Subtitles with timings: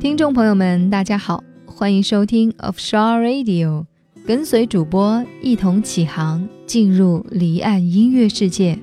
[0.00, 3.86] 听众朋友们，大家好，欢迎收听 Offshore Radio，
[4.26, 8.78] 跟随主播一同起航，进入离岸音乐世界。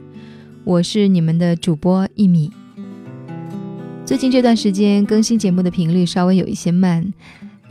[0.64, 2.52] 我是你们的主播一米。
[4.06, 7.14] 最近这段时间更新节目的频率稍微有一些慢，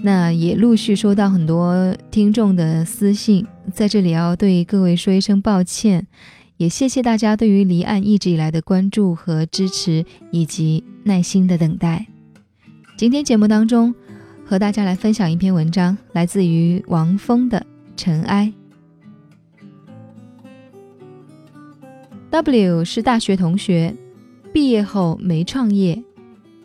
[0.02, 6.06] 那也陆续收到很多听众的私信，在这里要对各位说一声抱歉，
[6.58, 12.04] 也谢谢大家对于离岸一直以来的关注和支持，以及耐心的等待。
[12.96, 13.94] 今天节目当中，
[14.44, 17.60] 和大家来分享一篇文章，来自于王峰的
[17.96, 18.52] 《尘埃》。
[22.30, 23.94] W 是大学同学，
[24.52, 26.02] 毕业后没创业，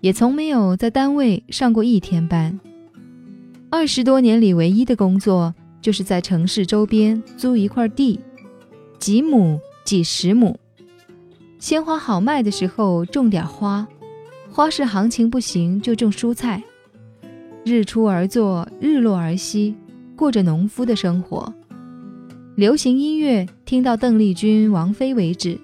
[0.01, 2.59] 也从没有在单位上过一天班。
[3.69, 5.53] 二十多年里，唯一的工作
[5.83, 8.19] 就是在城市周边租一块地，
[8.97, 10.57] 几亩、几十亩，
[11.59, 13.87] 鲜花好卖的时候种点花。
[14.49, 16.63] 花市行情不行，就种蔬菜，
[17.65, 19.75] 日出而作，日落而息，
[20.15, 21.53] 过着农夫的生活。
[22.55, 25.59] 流行音乐听到邓丽君、王菲为止，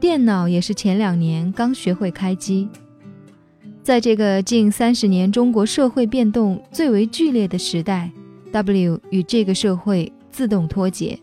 [0.00, 2.68] 电脑也是前两年刚学会开机。
[3.84, 8.10] 在这个近三十年中国社会变动最为剧烈的时代
[8.50, 11.18] ，W 与这个社会自动脱节。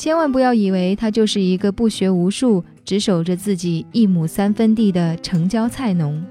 [0.00, 2.64] 千万不要以为他就是一个不学无术。
[2.86, 6.24] 只守着自己一亩三分地的城郊菜农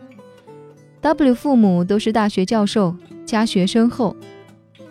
[1.02, 2.96] ，W 父母都是大学教授，
[3.28, 4.16] 家学深厚。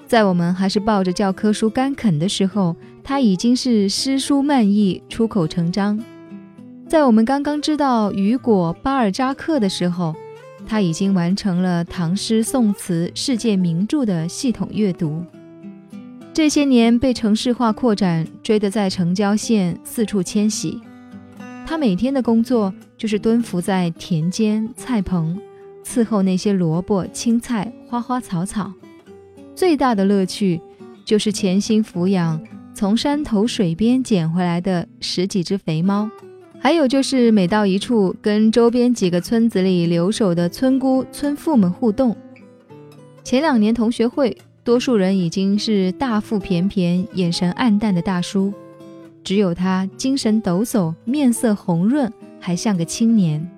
[0.06, 5.98] 在我们还是抱着教科书干啃的时候，他已经是诗书漫溢出口成章；
[6.86, 10.14] 在我们刚刚知道雨果、巴尔扎克的时候，
[10.68, 15.24] 他已经完成了唐诗宋词世界名著的系统阅读。
[16.38, 20.80] 这些年被城市化扩展追得在城郊县四处迁徙。
[21.66, 25.36] 他每天的工作就是蹲伏在田间菜棚，
[25.84, 28.72] 伺候那些萝卜、青菜、花花草草。
[29.56, 30.60] 最大的乐趣
[31.04, 32.40] 就是潜心抚养
[32.72, 36.08] 从山头水边捡回来的十几只肥猫，
[36.60, 42.16] 还有就是每到一处跟周边几个村子里留守的村姑、村妇们互动。
[43.24, 44.38] 前两年同学会，
[44.68, 48.52] 多数人已经是大腹便便、眼神暗淡的大叔。
[49.24, 53.50] 只有他精神抖擞，面色红润，还像个青年。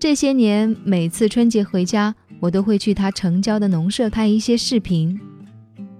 [0.00, 5.16] 这些年，每次春节回家，我都会去他城郊的农舍拍一些视频，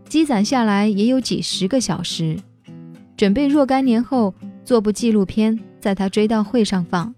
[0.08, 2.36] 积攒下来也有几十个小时，
[3.16, 4.34] 准备若干年后
[4.64, 7.14] 做部纪录片，在他追悼会上放。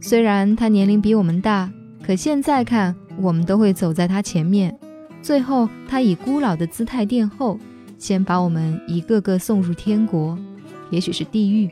[0.00, 1.70] 虽然他年龄比我们大，
[2.02, 4.76] 可现在看，我们都会走在他前面，
[5.26, 7.58] 最后他以孤老的姿态殿后。
[7.98, 10.38] 先把我们一个个送入天国，
[10.90, 11.68] 也许是地狱。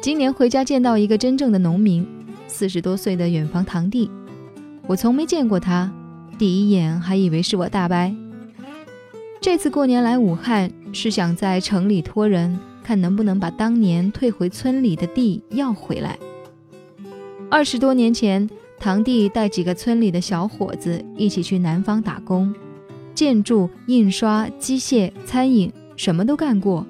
[0.00, 2.04] 今年回家见到一个真正的农民，
[2.48, 4.10] 四十多岁的远房堂弟，
[4.86, 5.92] 我从没见过他，
[6.38, 8.16] 第一眼还以为是我大伯。
[9.38, 16.18] 这次过年来武汉，是想在城里托人，看能不能把当年退回村里的地要回来。
[17.50, 18.48] 二十多年前，
[18.84, 22.54] 堂弟带几个村里的小伙子一起去南方打工。
[23.14, 26.86] 建筑、印刷、机械、餐饮，什么都干过。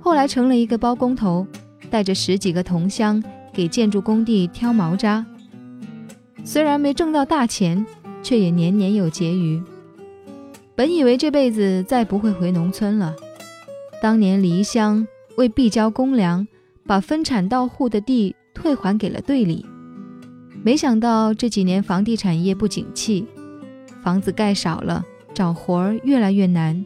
[0.00, 1.46] 后来成了一个包工头，
[1.90, 3.22] 带着十几个同乡
[3.52, 5.26] 给建筑工地挑毛渣。
[6.42, 7.84] 虽然没挣到大钱，
[8.22, 9.62] 却也年年有结余。
[10.74, 13.14] 本以为这辈子再不会回农村了。
[14.00, 15.06] 当年离乡
[15.36, 16.48] 为必交公粮，
[16.86, 19.66] 把分产到户的地退还给了队里。
[20.62, 23.26] 没想到这几年房地产业不景气，
[24.02, 25.04] 房子盖少了。
[25.32, 26.84] 找活儿越来越难，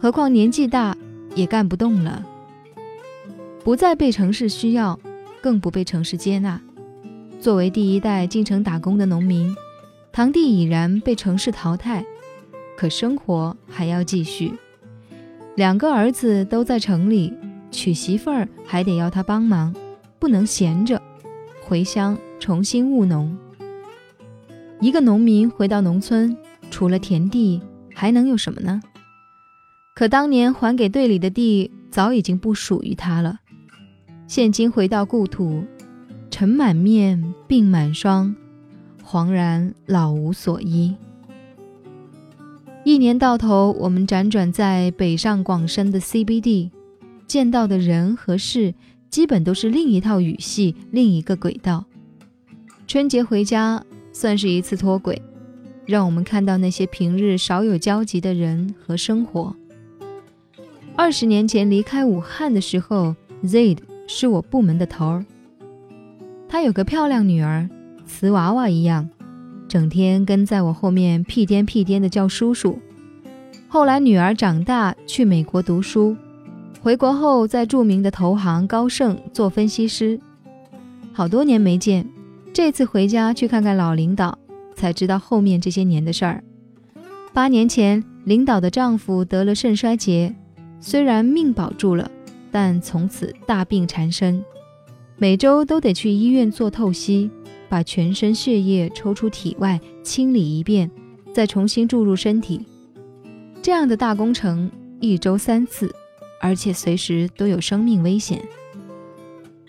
[0.00, 0.96] 何况年纪大
[1.34, 2.24] 也干不动了，
[3.62, 4.98] 不再被城市需要，
[5.42, 6.60] 更不被城市接纳。
[7.38, 9.54] 作为第一代进城打工的农民，
[10.10, 12.04] 堂弟已然被城市淘汰，
[12.76, 14.54] 可生活还要继续。
[15.54, 17.32] 两个儿子都在城里，
[17.70, 19.72] 娶媳妇儿还得要他帮忙，
[20.18, 21.00] 不能闲着，
[21.62, 23.36] 回乡重新务农。
[24.80, 26.36] 一个农民回到农村。
[26.70, 27.62] 除了田地，
[27.94, 28.82] 还能有什么呢？
[29.94, 33.40] 可当年还给队里的地早已经不属于他了。
[34.26, 35.64] 现今回到故土，
[36.30, 38.36] 尘满面，鬓满霜，
[39.02, 40.94] 惶然老无所依。
[42.84, 46.70] 一年到头，我们辗转在北上广深的 CBD，
[47.26, 48.74] 见到的人和事，
[49.08, 51.86] 基本都是另一套语系，另一个轨道。
[52.88, 55.20] 春节回家，算是一次脱轨。
[55.84, 59.54] 让我们看到那些平日少有交集的人和生活。
[60.96, 63.14] 二十年前离开武汉的时候
[63.44, 63.76] ，Z
[64.06, 65.26] 是我部门的头儿。
[66.48, 67.68] 他有个漂亮女儿，
[68.06, 69.06] 瓷娃娃一样，
[69.68, 72.78] 整天跟在我后面屁颠屁颠的叫叔叔。
[73.68, 76.16] 后来女儿长大去美国读书，
[76.80, 80.18] 回国后在著名的投行高盛做分析师。
[81.12, 82.06] 好多年没见，
[82.52, 84.38] 这次回家去看看老领导，
[84.74, 86.42] 才知道后面这些年的事儿。
[87.32, 90.34] 八年前，领导的丈夫得了肾衰竭。
[90.80, 92.10] 虽然命保住了，
[92.50, 94.44] 但从此大病缠身，
[95.16, 97.30] 每周都得去医院做透析，
[97.68, 100.90] 把全身血液抽出体外清理一遍，
[101.32, 102.64] 再重新注入身体。
[103.60, 105.94] 这样的大工程一周三次，
[106.40, 108.40] 而且随时都有生命危险。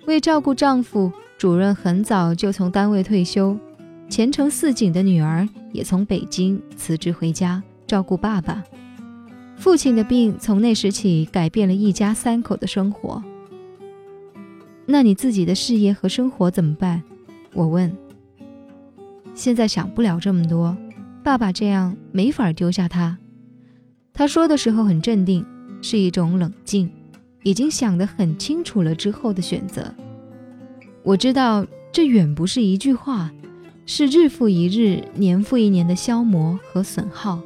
[0.06, 3.58] 为照顾丈夫，主任很早就从单位退休，
[4.10, 8.62] 前程似锦的女儿也从北京辞职回家照顾爸爸。
[9.56, 13.24] 父亲的病从那时起改变了一家三口的生活。
[14.86, 17.02] 那你自己的事业和生活怎么办？
[17.54, 17.96] 我问。
[19.34, 20.76] 现在想不了这么多，
[21.24, 23.18] 爸爸这样没法丢下他。
[24.12, 25.46] 他说的时候很镇定，
[25.82, 26.92] 是一种冷静，
[27.44, 29.96] 已经想得很清楚了之后的选择。
[31.04, 33.32] 我知道这远不是一句话，
[33.86, 37.42] 是日复一日、年复一年的消磨和损耗。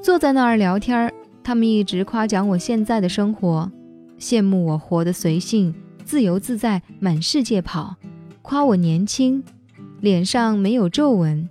[0.00, 3.70] 坐在那儿聊天，他们一直夸奖我现在的生活，
[4.18, 5.74] 羡慕我活得随性、
[6.04, 7.96] 自由自在，满世界跑，
[8.40, 9.42] 夸我年轻，
[10.00, 11.48] 脸上没有皱纹。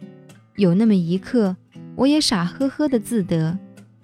[0.56, 1.56] 有那么一刻，
[1.96, 3.58] 我也傻呵呵的自得，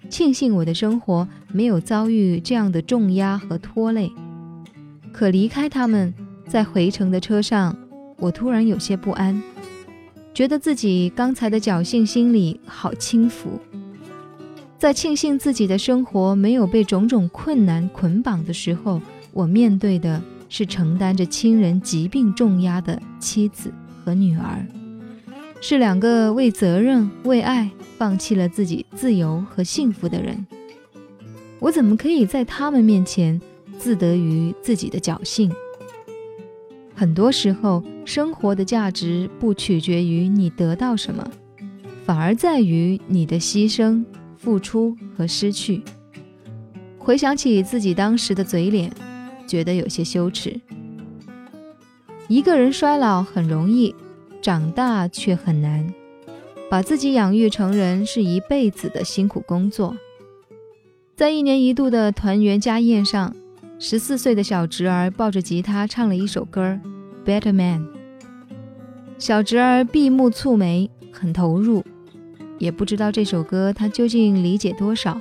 [0.08, 4.12] 庆幸我的生活没有遭遇这样的重压和拖累。
[5.12, 6.14] 可离开他们，
[6.48, 7.76] 在回程的车上，
[8.16, 9.40] 我突然有些不安，
[10.32, 13.60] 觉得自己刚才的侥幸心理好轻浮。
[14.78, 19.00] 在庆幸自己的生活没有被种种困难捆绑的时候，
[19.32, 23.70] 我面对的是承担着亲人疾病重压的妻子
[24.02, 24.64] 和女儿，
[25.60, 30.46] 是两个为责任、为爱放弃了自己自由和幸福的人。
[31.58, 33.38] 我怎么可以在他们面前
[33.78, 35.52] 自得于自己的侥幸？
[36.98, 41.30] 很多时候，生活的价值不取决于你得到什么，
[42.04, 44.04] 反而在于你的牺牲。
[44.36, 45.82] 付出和失去，
[46.96, 48.88] 回想起自己当时的嘴脸，
[49.48, 50.60] 觉得有些羞耻。
[52.28, 53.92] 一个人衰老很容易，
[54.40, 55.92] 长大却很难。
[56.70, 59.96] 把自己养育成人是一辈子的辛苦工作。
[61.16, 63.34] 在一年一度的团圆家宴上，
[63.80, 66.80] 十四岁的小侄儿抱着吉他唱了一首歌
[67.24, 67.82] 《Better Man》。
[69.18, 71.84] 小侄儿闭目蹙眉，很投入。
[72.58, 75.20] 也不知道这首歌他究竟理解多少。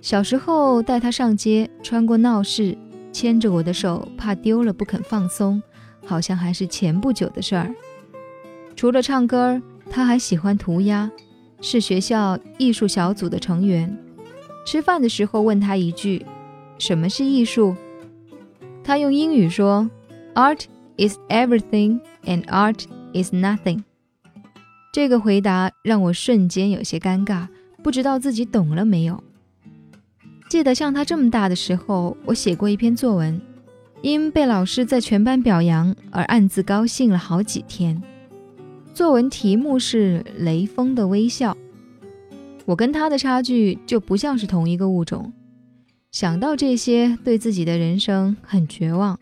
[0.00, 2.76] 小时候带他上街，穿过闹市，
[3.12, 5.62] 牵着我的手，怕丢了不肯放松，
[6.06, 7.74] 好像还是前不久的事儿。
[8.74, 11.10] 除了唱歌，他还喜欢涂鸦，
[11.60, 13.94] 是学校艺术小组的成员。
[14.64, 16.24] 吃饭的时候问他一句
[16.78, 17.74] ：“什么是艺术？”
[18.84, 19.88] 他用英语说
[20.34, 20.64] ：“Art
[20.98, 23.82] is everything, and art is nothing。”
[24.92, 27.48] 这个回答让我瞬间有些尴尬，
[27.82, 29.22] 不知道自己懂了没有。
[30.48, 33.40] 记得像他这么大的时候，我写过一篇作文，
[34.02, 38.00] 因被老师在全班表扬而暗自高兴了好几天。
[38.92, 41.52] 作文题目是《雷锋的微笑》，
[42.64, 45.32] 我跟他的差距就不像是同一个物种。
[46.14, 49.18] 想到这些，对自己的人生很绝望。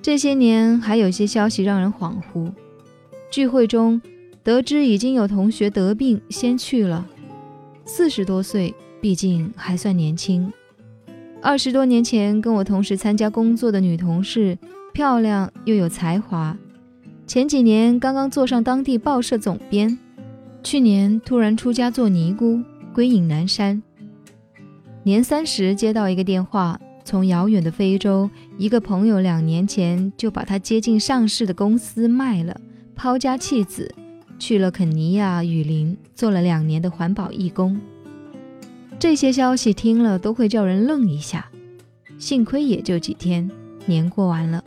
[0.00, 2.50] 这些年还有些消息让人恍惚，
[3.30, 4.00] 聚会中。
[4.42, 7.06] 得知已经有同学得病，先去了。
[7.84, 10.50] 四十多岁，毕竟还算年轻。
[11.42, 14.56] 二十多年前跟我同时参加工作的女同事，
[14.94, 16.56] 漂亮又有才华。
[17.26, 19.98] 前几年刚刚做上当地报社总编，
[20.62, 22.62] 去年突然出家做尼姑，
[22.94, 23.82] 归隐南山。
[25.06, 32.60] 年三十接到一个电话，从遥远的非洲，一个朋友两年前就把他接近上市的公司卖了，
[32.96, 33.94] 抛家弃子。
[34.36, 37.80] 去了肯尼亚雨林，做了两年的环保义工。
[38.98, 41.48] 这些消息听了都会叫人愣一下。
[42.18, 43.48] 幸亏也就几天，
[43.84, 44.64] 年过完了。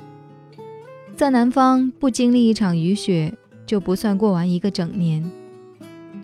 [1.18, 3.34] 在南方不经历一场雨雪，
[3.66, 5.30] 就不算过完一个整年。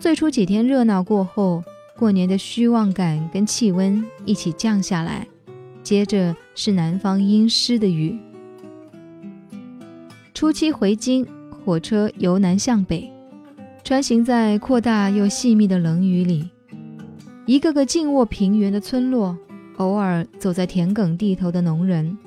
[0.00, 1.62] 最初几天热闹过后，
[1.98, 5.26] 过年的虚妄感跟气温一起降下来，
[5.82, 8.18] 接着是南方阴湿的雨。
[10.34, 11.26] 初期回京，
[11.64, 13.10] 火车由南向北。
[13.82, 16.50] 穿行在扩大又细密的冷雨里，
[17.46, 19.38] 一个个静卧平原的村落，
[19.76, 22.18] 偶尔走在田埂地头的农人，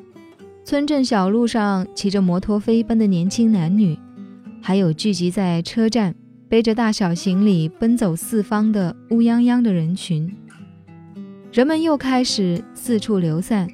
[0.63, 3.99] 村镇小路上骑着摩托飞奔的年轻男女，
[4.61, 6.15] 还有聚集在车站
[6.49, 10.35] 背着大小行李奔走四方的乌泱泱的人群。
[11.53, 13.69] 人们又开始四处流散，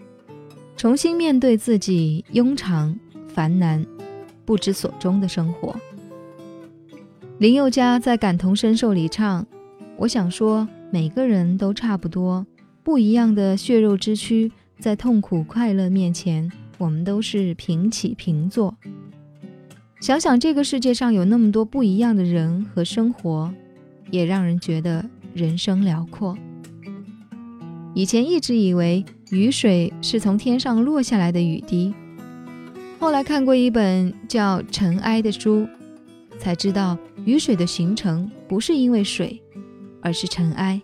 [0.78, 2.96] 重新面对自己庸常、
[3.28, 3.84] 烦难、
[4.46, 5.76] 不知所终的生活。
[7.40, 9.48] 林宥嘉在《感同身受》里唱
[9.98, 12.46] ：“我想说。”每个人都差不多，
[12.82, 18.78] 不一样的血肉之躯，在痛苦快乐面前，我们都是平起平坐。
[20.00, 23.52] 想想这个世界上有那么多不一样的人和生活，
[24.12, 26.38] 也让人觉得人生辽阔。
[27.94, 31.94] 以前一直以为雨水是从天上落下来的雨滴，
[33.00, 35.68] 后来看过一本叫《尘埃》的书，
[36.38, 39.42] 才知道雨水的形成不是因为水。
[40.02, 40.80] 而是尘埃。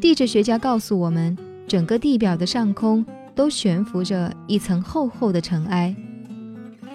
[0.00, 1.36] 地质学家告诉我们，
[1.68, 5.94] 整个地表的上空都悬浮着一层厚厚的尘埃，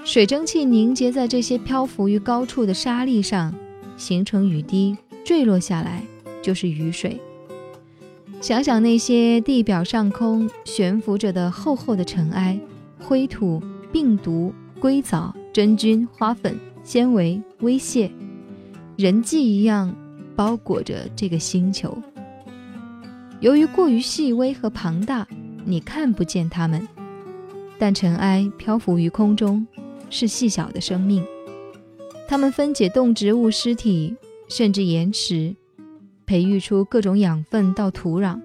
[0.03, 3.53] 水蒸气凝结在这些漂浮于高处的沙砾上，
[3.98, 6.03] 形成雨滴坠落下来，
[6.41, 7.20] 就是雨水。
[8.41, 12.60] 想想那些地表上空悬浮着的厚厚的尘埃，
[13.00, 18.12] 灰土、病毒、硅藻、真菌、花粉、纤维、微屑，
[18.98, 19.96] 人迹一样。
[20.34, 21.96] 包裹着这个星球，
[23.41, 25.27] 由于过于细微和庞大，
[25.65, 26.88] 你看不见它们。
[27.77, 29.67] 但尘埃漂浮于空中，
[30.12, 31.25] 是细小的生命。
[32.27, 34.15] 它们分解动植物尸体，
[34.48, 35.56] 甚至岩石，
[36.27, 38.39] 培育出各种养分到土壤。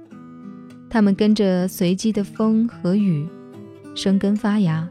[0.88, 3.28] 它们跟着随机的风和雨，
[3.94, 4.88] 生根发芽。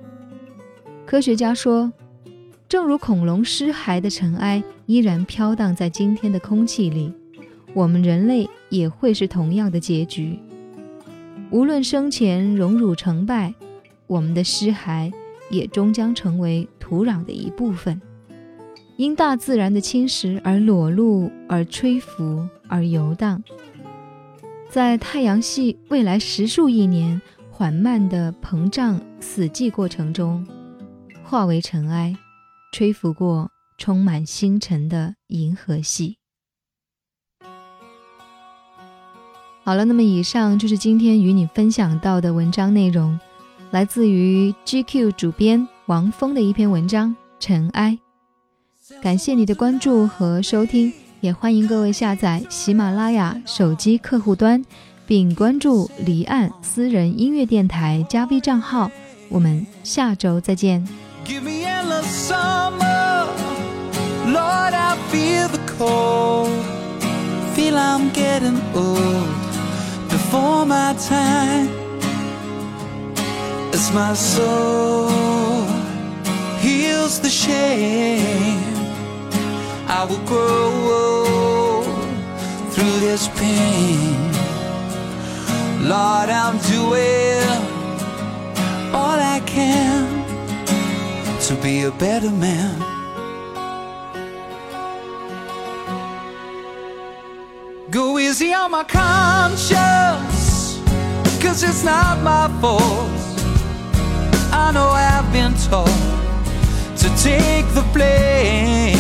[1.08, 1.92] 科学家说。
[2.68, 7.14] 正如恐龙尸骸的尘埃依然飘荡在今天的空气里，
[7.76, 10.40] 我们人类也会是同样的结局。
[11.52, 13.54] 无论生前荣辱成败，
[14.08, 15.14] 我们的尸骸
[15.56, 18.02] 也终将成为土壤的一部分，
[18.98, 23.44] 因大自然的侵蚀而裸露、而吹拂、而游荡，
[24.70, 30.46] 在太阳系未来十数亿年缓慢的膨胀死寂过程中，
[31.24, 32.16] 化为尘埃。
[32.74, 36.18] 吹拂过充满星辰的银河系。
[39.64, 43.18] 好了，那么以上就是今天与你分享到的文章内容，
[43.72, 47.98] 来自于 GQ 主编王峰的一篇文章《尘埃》。
[49.02, 54.64] 感谢你的关注和收听，也欢迎各位下载喜马拉雅手机客户端，
[55.06, 58.90] 并关注离岸私人音乐电台加 V 账号。
[59.30, 60.88] 我们下周再见。
[61.26, 62.26] Give me endless
[73.94, 75.64] My soul
[76.60, 78.60] heals the shame,
[79.88, 81.84] I will grow
[82.72, 84.16] through this pain.
[85.88, 87.48] Lord, I'm doing
[88.94, 90.26] all I can
[91.48, 92.80] to be a better man.
[97.90, 100.80] Go easy on my conscience,
[101.40, 103.25] cause it's not my fault.
[104.68, 105.86] I know I've been taught
[106.98, 108.98] to take the blame.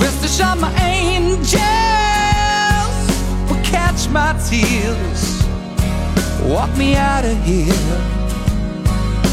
[0.00, 1.54] Rest assured, my angels
[3.48, 5.46] will catch my tears,
[6.42, 7.96] walk me out of here.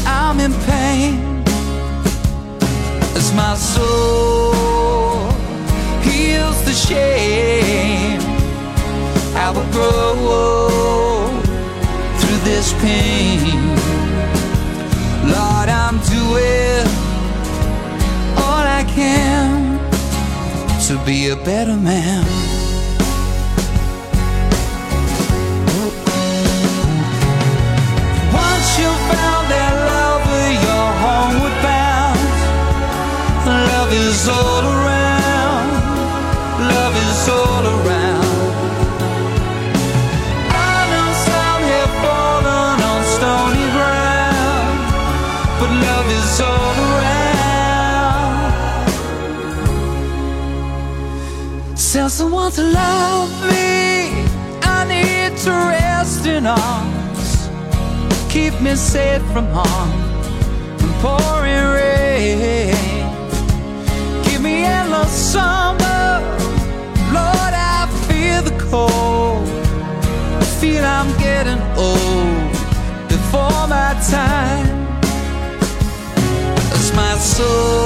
[0.06, 1.42] I'm in pain
[3.16, 5.32] as my soul
[6.02, 8.20] heals the shame.
[9.34, 11.40] I will grow
[12.20, 13.75] through this pain.
[16.26, 16.86] Lord,
[18.36, 19.78] all I can
[20.86, 22.45] to be a better man.
[52.80, 53.70] love me,
[54.76, 57.30] I need to rest in arms.
[58.32, 59.92] Keep me safe from harm
[60.82, 62.74] and pouring rain.
[64.26, 66.04] Give me endless summer,
[67.16, 67.54] Lord.
[67.78, 69.48] I feel the cold.
[70.42, 72.52] I feel I'm getting old
[73.08, 74.68] before my time.
[76.70, 77.85] That's my soul.